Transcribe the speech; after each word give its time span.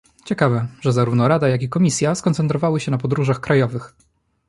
Ciekawe, 0.25 0.67
że 0.81 0.91
zarówno 0.93 1.27
Rada 1.27 1.47
jak 1.49 1.61
i 1.61 1.69
Komisja 1.69 2.15
skoncentrowały 2.15 2.79
się 2.79 2.91
na 2.91 2.97
podróżach 2.97 3.39
krajowych 3.39 3.93